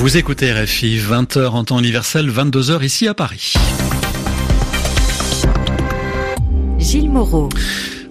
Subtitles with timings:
[0.00, 3.52] Vous écoutez RFI, 20h en temps universel, 22h ici à Paris.
[6.78, 7.50] Gilles Moreau.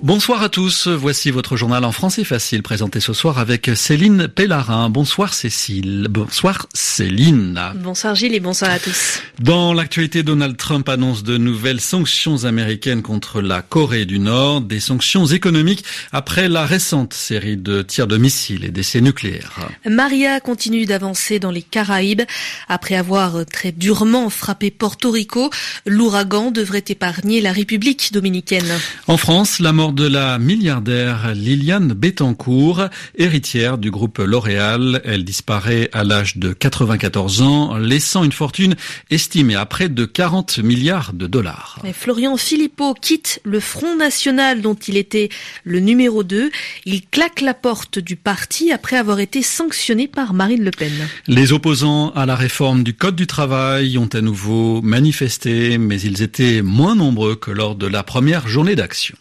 [0.01, 4.89] Bonsoir à tous, voici votre journal en français facile présenté ce soir avec Céline Pellarin.
[4.89, 7.59] Bonsoir Cécile, bonsoir Céline.
[7.75, 9.19] Bonsoir Gilles et bonsoir à tous.
[9.41, 14.79] Dans l'actualité, Donald Trump annonce de nouvelles sanctions américaines contre la Corée du Nord, des
[14.79, 19.59] sanctions économiques après la récente série de tirs de missiles et d'essais nucléaires.
[19.85, 22.23] Maria continue d'avancer dans les Caraïbes.
[22.69, 25.49] Après avoir très durement frappé Porto Rico,
[25.85, 28.71] l'ouragan devrait épargner la République dominicaine.
[29.07, 32.83] En France, la mort de la milliardaire Liliane Bettencourt,
[33.17, 35.01] héritière du groupe L'Oréal.
[35.05, 38.75] Elle disparaît à l'âge de 94 ans, laissant une fortune
[39.09, 41.79] estimée à près de 40 milliards de dollars.
[41.93, 45.29] Florian Philippot quitte le Front National dont il était
[45.63, 46.51] le numéro 2.
[46.85, 50.91] Il claque la porte du parti après avoir été sanctionné par Marine Le Pen.
[51.27, 56.21] Les opposants à la réforme du Code du travail ont à nouveau manifesté, mais ils
[56.21, 59.15] étaient moins nombreux que lors de la première journée d'action.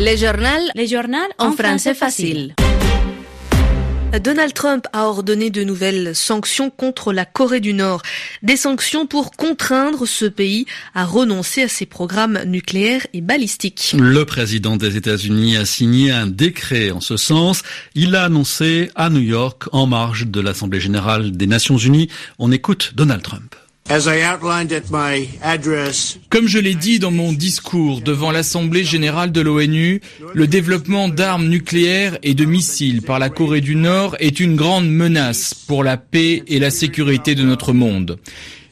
[0.00, 2.54] Les journaux, les journaux en français facile.
[4.24, 8.00] Donald Trump a ordonné de nouvelles sanctions contre la Corée du Nord.
[8.42, 13.94] Des sanctions pour contraindre ce pays à renoncer à ses programmes nucléaires et balistiques.
[13.98, 17.62] Le président des États-Unis a signé un décret en ce sens.
[17.94, 22.08] Il l'a annoncé à New York en marge de l'Assemblée générale des Nations unies.
[22.38, 23.54] On écoute Donald Trump.
[26.28, 30.00] Comme je l'ai dit dans mon discours devant l'Assemblée générale de l'ONU,
[30.32, 34.88] le développement d'armes nucléaires et de missiles par la Corée du Nord est une grande
[34.88, 38.20] menace pour la paix et la sécurité de notre monde.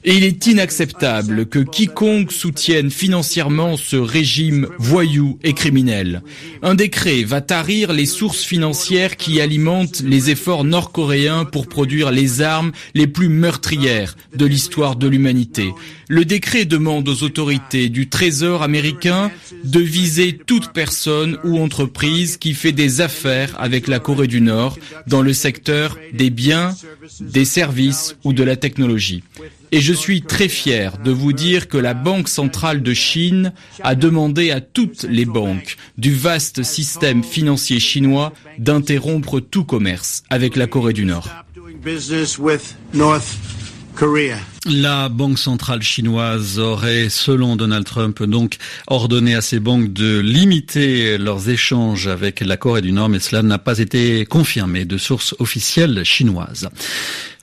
[0.05, 6.23] Et il est inacceptable que quiconque soutienne financièrement ce régime voyou et criminel.
[6.63, 12.43] Un décret va tarir les sources financières qui alimentent les efforts nord-coréens pour produire les
[12.43, 15.73] armes les plus meurtrières de l'histoire de l'humanité.
[16.09, 19.31] Le décret demande aux autorités du Trésor américain
[19.65, 24.79] de viser toute personne ou entreprise qui fait des affaires avec la Corée du Nord
[25.07, 26.75] dans le secteur des biens,
[27.21, 29.23] des services ou de la technologie.
[29.71, 33.53] Et je suis très fier de vous dire que la Banque centrale de Chine
[33.83, 40.57] a demandé à toutes les banques du vaste système financier chinois d'interrompre tout commerce avec
[40.57, 41.29] la Corée du Nord.
[44.65, 51.19] La Banque centrale chinoise aurait, selon Donald Trump, donc ordonné à ces banques de limiter
[51.19, 55.35] leurs échanges avec la Corée du Nord, mais cela n'a pas été confirmé de sources
[55.41, 56.69] officielles chinoises.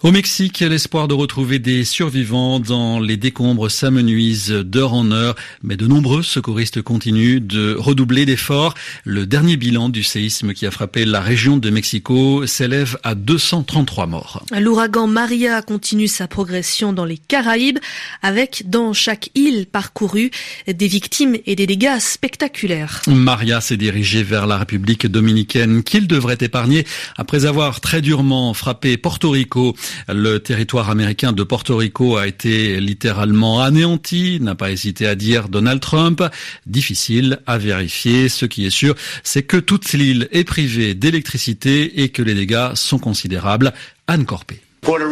[0.05, 5.33] Au Mexique, l'espoir de retrouver des survivants dans les décombres s'amenuise d'heure en heure,
[5.63, 8.75] mais de nombreux secouristes continuent de redoubler d'efforts.
[9.03, 14.05] Le dernier bilan du séisme qui a frappé la région de Mexico s'élève à 233
[14.05, 14.45] morts.
[14.55, 17.79] L'ouragan Maria continue sa progression dans les Caraïbes,
[18.21, 20.29] avec dans chaque île parcourue
[20.67, 23.01] des victimes et des dégâts spectaculaires.
[23.07, 26.85] Maria s'est dirigée vers la République dominicaine qu'il devrait épargner
[27.17, 29.75] après avoir très durement frappé Porto Rico.
[30.07, 35.49] Le territoire américain de Porto Rico a été littéralement anéanti, n'a pas hésité à dire
[35.49, 36.23] Donald Trump.
[36.65, 38.29] Difficile à vérifier.
[38.29, 42.73] Ce qui est sûr, c'est que toute l'île est privée d'électricité et que les dégâts
[42.75, 43.73] sont considérables.
[44.07, 44.61] Anne Corpé.
[44.81, 45.05] Porto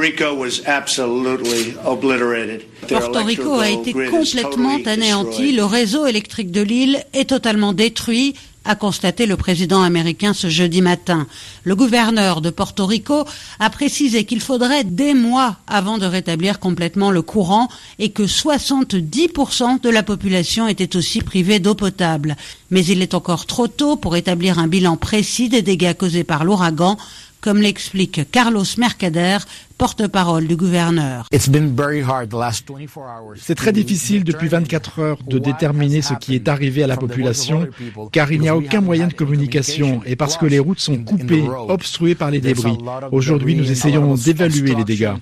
[3.23, 5.51] Rico a été complètement anéanti.
[5.51, 8.35] Le réseau électrique de l'île est totalement détruit
[8.65, 11.27] a constaté le président américain ce jeudi matin.
[11.63, 13.25] Le gouverneur de Porto Rico
[13.59, 17.67] a précisé qu'il faudrait des mois avant de rétablir complètement le courant
[17.99, 22.35] et que 70% de la population était aussi privée d'eau potable.
[22.71, 26.43] Mais il est encore trop tôt pour établir un bilan précis des dégâts causés par
[26.43, 26.97] l'ouragan,
[27.41, 29.39] comme l'explique Carlos Mercader,
[29.77, 31.27] porte-parole du gouverneur.
[33.35, 37.67] C'est très difficile depuis 24 heures de déterminer ce qui est arrivé à la population,
[38.11, 41.43] car il n'y a aucun moyen de communication et parce que les routes sont coupées,
[41.67, 42.77] obstruées par les débris.
[43.11, 45.13] Aujourd'hui, nous essayons d'évaluer les dégâts.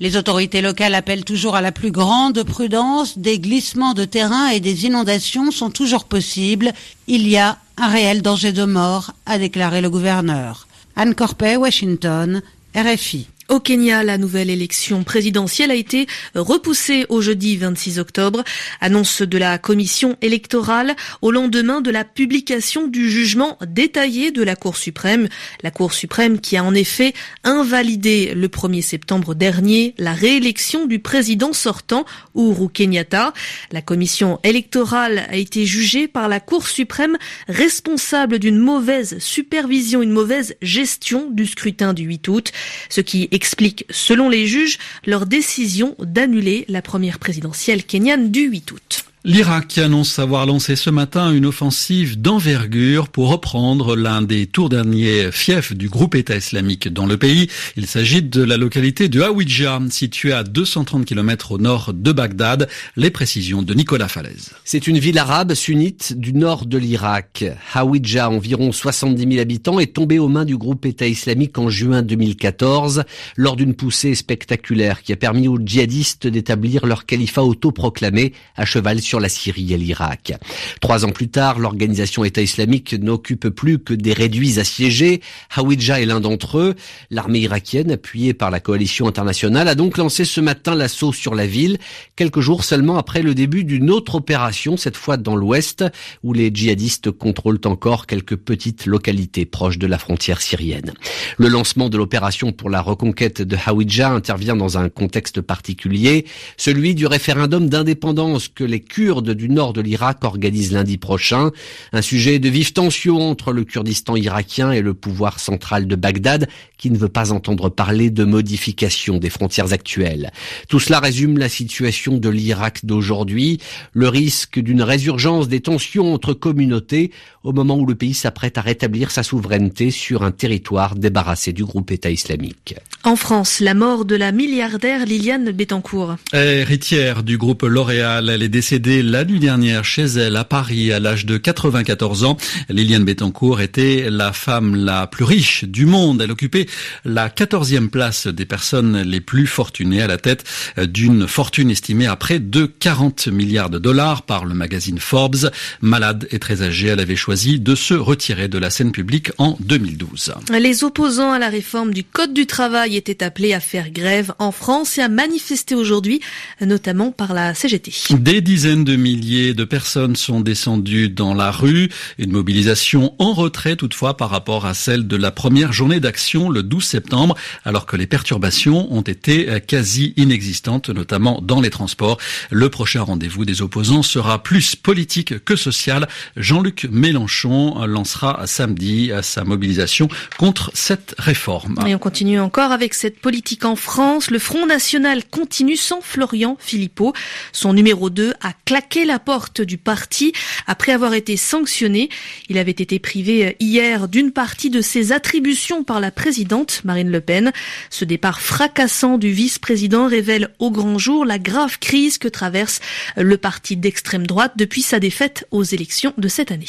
[0.00, 3.18] Les autorités locales appellent toujours à la plus grande prudence.
[3.18, 6.72] Des glissements de terrain et des inondations sont toujours possibles.
[7.06, 10.66] Il y a un réel danger de mort, a déclaré le gouverneur.
[10.98, 12.42] Anne Corpet, Washington,
[12.74, 13.35] RFI.
[13.48, 18.42] Au Kenya, la nouvelle élection présidentielle a été repoussée au jeudi 26 octobre.
[18.80, 24.56] Annonce de la commission électorale au lendemain de la publication du jugement détaillé de la
[24.56, 25.28] Cour suprême.
[25.62, 27.14] La Cour suprême qui a en effet
[27.44, 32.04] invalidé le 1er septembre dernier la réélection du président sortant,
[32.34, 33.32] Uhuru Kenyatta.
[33.70, 37.16] La commission électorale a été jugée par la Cour suprême
[37.46, 42.52] responsable d'une mauvaise supervision, une mauvaise gestion du scrutin du 8 août,
[42.88, 48.72] ce qui explique, selon les juges, leur décision d'annuler la première présidentielle kenyane du 8
[48.72, 49.04] août.
[49.28, 55.32] L'Irak annonce avoir lancé ce matin une offensive d'envergure pour reprendre l'un des tours derniers
[55.32, 57.50] fiefs du groupe État islamique dans le pays.
[57.76, 62.68] Il s'agit de la localité de Hawija, située à 230 km au nord de Bagdad.
[62.94, 64.52] Les précisions de Nicolas Falaise.
[64.64, 67.44] C'est une ville arabe sunnite du nord de l'Irak.
[67.74, 72.02] Hawija, environ 70 000 habitants, est tombée aux mains du groupe État islamique en juin
[72.02, 73.02] 2014
[73.36, 79.00] lors d'une poussée spectaculaire qui a permis aux djihadistes d'établir leur califat autoproclamé à cheval
[79.00, 80.32] sur la Syrie et l'Irak.
[80.80, 85.20] Trois ans plus tard, l'organisation État islamique n'occupe plus que des réduits assiégés.
[85.54, 86.74] Hawija est l'un d'entre eux.
[87.10, 91.46] L'armée irakienne, appuyée par la coalition internationale, a donc lancé ce matin l'assaut sur la
[91.46, 91.78] ville,
[92.16, 95.84] quelques jours seulement après le début d'une autre opération, cette fois dans l'ouest,
[96.22, 100.92] où les djihadistes contrôlent encore quelques petites localités proches de la frontière syrienne.
[101.38, 106.26] Le lancement de l'opération pour la reconquête de Hawija intervient dans un contexte particulier,
[106.56, 111.52] celui du référendum d'indépendance que les Kurdes du nord de l'Irak organise lundi prochain.
[111.92, 116.48] Un sujet de vive tension entre le Kurdistan irakien et le pouvoir central de Bagdad
[116.76, 120.30] qui ne veut pas entendre parler de modification des frontières actuelles.
[120.68, 123.58] Tout cela résume la situation de l'Irak d'aujourd'hui,
[123.92, 127.12] le risque d'une résurgence des tensions entre communautés
[127.44, 131.64] au moment où le pays s'apprête à rétablir sa souveraineté sur un territoire débarrassé du
[131.64, 132.74] groupe État islamique.
[133.04, 136.16] En France, la mort de la milliardaire Liliane Bettencourt.
[136.32, 141.00] Héritière du groupe L'Oréal, elle est décédée la nuit dernière chez elle à Paris à
[141.00, 142.36] l'âge de 94 ans.
[142.68, 146.22] Liliane Bettencourt était la femme la plus riche du monde.
[146.22, 146.66] Elle occupait
[147.04, 150.44] la 14e place des personnes les plus fortunées à la tête
[150.78, 155.50] d'une fortune estimée à près de 40 milliards de dollars par le magazine Forbes.
[155.80, 159.56] Malade et très âgée, elle avait choisi de se retirer de la scène publique en
[159.60, 160.34] 2012.
[160.60, 164.52] Les opposants à la réforme du Code du travail étaient appelés à faire grève en
[164.52, 166.20] France et à manifester aujourd'hui,
[166.60, 167.92] notamment par la CGT.
[168.10, 171.88] Des dizaines de milliers de personnes sont descendues dans la rue.
[172.18, 176.62] Une mobilisation en retrait toutefois par rapport à celle de la première journée d'action le
[176.62, 182.18] 12 septembre, alors que les perturbations ont été quasi inexistantes, notamment dans les transports.
[182.50, 186.08] Le prochain rendez-vous des opposants sera plus politique que social.
[186.36, 190.08] Jean-Luc Mélenchon lancera samedi sa mobilisation
[190.38, 191.76] contre cette réforme.
[191.86, 194.30] Et on continue encore avec cette politique en France.
[194.30, 197.12] Le Front National continue sans Florian Philippot.
[197.52, 200.32] Son numéro 2 a claqué la porte du parti
[200.66, 202.10] après avoir été sanctionné.
[202.50, 207.22] Il avait été privé hier d'une partie de ses attributions par la présidente Marine Le
[207.22, 207.52] Pen.
[207.88, 212.80] Ce départ fracassant du vice-président révèle au grand jour la grave crise que traverse
[213.16, 216.66] le parti d'extrême droite depuis sa défaite aux élections de cette année.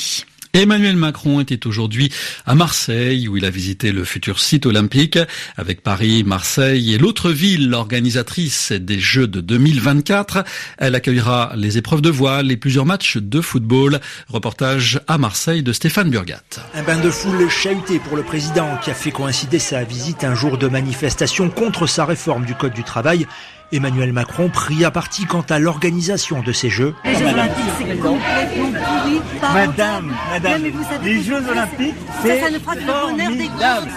[0.58, 2.12] Emmanuel Macron était aujourd'hui
[2.48, 5.20] à Marseille où il a visité le futur site olympique
[5.56, 10.44] avec Paris, Marseille et l'autre ville organisatrice des Jeux de 2024.
[10.80, 14.00] Elle accueillera les épreuves de voile et plusieurs matchs de football.
[14.30, 16.42] Reportage à Marseille de Stéphane Burgat.
[16.74, 20.34] Un bain de foule chahuté pour le président qui a fait coïncider sa visite un
[20.34, 23.28] jour de manifestation contre sa réforme du Code du travail
[23.74, 26.96] Emmanuel Macron prit à partie quant à l'organisation de ces Jeux.
[27.04, 29.22] Les Jeux Olympiques, c'est complètement pourri.
[29.54, 30.62] Madame, madame,
[31.04, 33.50] les Jeux Olympiques, c'est ça, ne fera que le bonheur des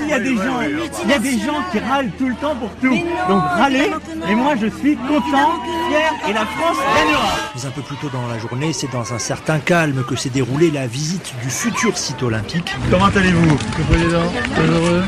[0.02, 0.60] Il y a des gens,
[1.04, 2.98] il y a des gens qui râlent tout le temps pour tout.
[3.28, 3.90] Donc râlez,
[4.28, 7.28] et moi je suis content, fier, et la France gagnera.
[7.54, 10.30] Mais un peu plus tôt dans la journée, c'est dans un certain calme que s'est
[10.30, 12.74] déroulée la visite du futur site olympique.
[12.90, 13.56] Comment allez-vous,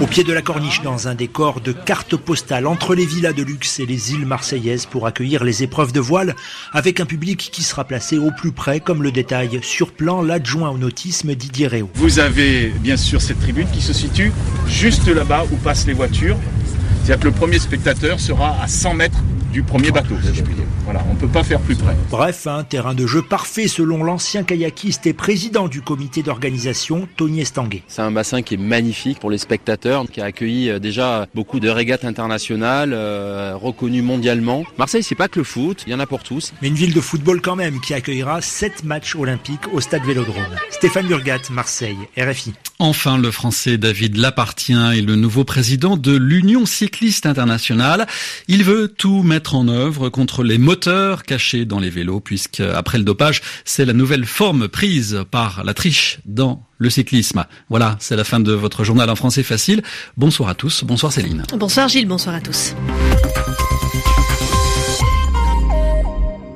[0.00, 3.42] Au pied de la corniche, dans un décor de cartes postales entre les villas de
[3.42, 4.51] luxe et les îles Marseillaises
[4.90, 6.36] pour accueillir les épreuves de voile
[6.72, 10.68] avec un public qui sera placé au plus près, comme le détail sur plan l'adjoint
[10.70, 11.88] au nautisme Didier Réau.
[11.94, 14.30] Vous avez bien sûr cette tribune qui se situe
[14.66, 16.36] juste là-bas où passent les voitures.
[17.02, 19.18] C'est-à-dire que le premier spectateur sera à 100 mètres
[19.52, 20.16] du premier bateau.
[20.84, 21.94] Voilà, on peut pas faire plus près.
[22.10, 27.42] Bref, un terrain de jeu parfait selon l'ancien kayakiste et président du comité d'organisation, Tony
[27.42, 27.82] Estanguet.
[27.86, 31.68] C'est un bassin qui est magnifique pour les spectateurs, qui a accueilli déjà beaucoup de
[31.68, 34.64] régates internationales, euh, reconnues mondialement.
[34.78, 36.52] Marseille, c'est pas que le foot, il y en a pour tous.
[36.62, 40.56] Mais une ville de football quand même, qui accueillera sept matchs olympiques au stade Vélodrome.
[40.70, 42.54] Stéphane Burgat, Marseille, RFI.
[42.78, 48.06] Enfin, le français David Lapartien est le nouveau président de l'Union cycliste internationale.
[48.48, 52.96] Il veut tout mettre en œuvre contre les moteurs cachés dans les vélos, puisque après
[52.96, 57.44] le dopage, c'est la nouvelle forme prise par la triche dans le cyclisme.
[57.68, 59.82] Voilà, c'est la fin de votre journal en français facile.
[60.16, 60.84] Bonsoir à tous.
[60.84, 61.42] Bonsoir Céline.
[61.56, 62.76] Bonsoir Gilles, bonsoir à tous.